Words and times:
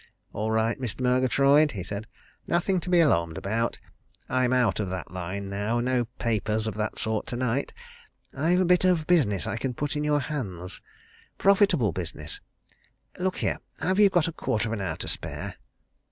"All 0.33 0.49
right, 0.49 0.79
Mr. 0.81 1.01
Murgatroyd," 1.01 1.73
he 1.73 1.83
said. 1.83 2.07
"Nothing 2.47 2.79
to 2.79 2.89
be 2.89 2.99
alarmed 3.01 3.37
about 3.37 3.77
I'm 4.27 4.51
out 4.51 4.79
of 4.79 4.89
that 4.89 5.11
line, 5.11 5.47
now 5.47 5.79
no 5.79 6.05
papers 6.17 6.65
of 6.65 6.73
that 6.73 6.97
sort 6.97 7.27
tonight. 7.27 7.71
I've 8.35 8.61
a 8.61 8.65
bit 8.65 8.83
of 8.83 9.05
business 9.05 9.45
I 9.45 9.57
can 9.57 9.75
put 9.75 9.95
in 9.95 10.03
your 10.03 10.21
hands 10.21 10.81
profitable 11.37 11.91
business. 11.91 12.41
Look 13.19 13.37
here! 13.37 13.59
have 13.79 13.99
you 13.99 14.09
got 14.09 14.27
a 14.27 14.31
quarter 14.33 14.69
of 14.69 14.73
an 14.73 14.81
hour 14.81 14.95
to 14.95 15.07
spare?" 15.07 15.57